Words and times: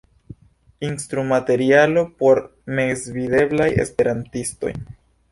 Instrumaterialo 0.85 2.03
por 2.21 2.41
meznivelaj 2.79 3.69
Esperantistoj. 3.83 4.73